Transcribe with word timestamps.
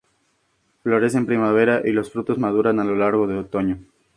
Florece 0.81 1.17
en 1.19 1.27
primavera 1.27 1.83
y 1.85 1.91
los 1.91 2.11
frutos 2.11 2.39
maduran 2.39 2.79
a 2.79 2.83
lo 2.83 2.95
largo 2.95 3.27
del 3.27 3.37
otoño. 3.37 3.77